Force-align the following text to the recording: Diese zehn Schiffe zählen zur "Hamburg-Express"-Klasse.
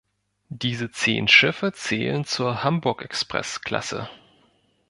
Diese 0.49 0.89
zehn 0.89 1.27
Schiffe 1.27 1.73
zählen 1.73 2.25
zur 2.25 2.63
"Hamburg-Express"-Klasse. 2.63 4.09